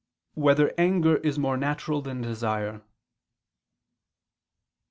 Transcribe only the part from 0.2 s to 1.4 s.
5] Whether Anger Is